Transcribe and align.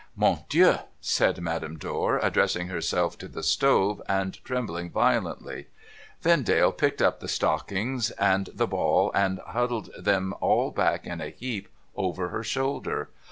'Mon 0.23 0.39
Dieu!' 0.49 0.77
said 1.15 1.39
Madame 1.41 1.77
Dor, 1.77 2.17
addressing 2.17 2.69
herself 2.69 3.19
to 3.19 3.27
the 3.27 3.43
stove, 3.43 4.01
and 4.09 4.43
trembling 4.43 4.89
violently. 4.89 5.67
Vendale 6.23 6.71
picked 6.71 7.03
up 7.03 7.19
the 7.19 7.27
stockings 7.27 8.09
and 8.17 8.49
the 8.51 8.65
ball, 8.65 9.11
and 9.13 9.37
huddled 9.45 9.91
them 9.95 10.33
all 10.41 10.71
back 10.71 11.05
in 11.05 11.21
a 11.21 11.29
heap 11.29 11.67
over 11.95 12.29
her 12.29 12.41
shoulder. 12.43 13.09